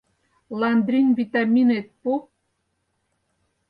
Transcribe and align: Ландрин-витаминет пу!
Ландрин-витаминет 0.59 1.87
пу! 2.01 2.11